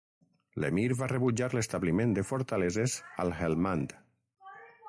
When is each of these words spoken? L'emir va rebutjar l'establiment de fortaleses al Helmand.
L'emir 0.63 0.85
va 1.01 1.09
rebutjar 1.11 1.49
l'establiment 1.57 2.17
de 2.19 2.25
fortaleses 2.31 2.99
al 3.25 3.37
Helmand. 3.43 3.99